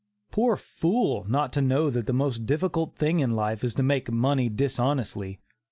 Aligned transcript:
Poor 0.31 0.55
fool! 0.57 1.25
Not 1.29 1.53
to 1.53 1.61
know 1.61 1.91
that 1.91 2.07
the 2.07 2.11
most 2.11 2.47
difficult 2.47 2.95
thing 2.95 3.19
in 3.19 3.35
life 3.35 3.63
is 3.63 3.75
to 3.75 3.83
make 3.83 4.09
money 4.11 4.49
dishonestly! 4.49 5.41